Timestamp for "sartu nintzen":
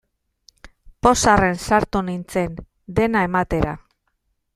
1.69-2.57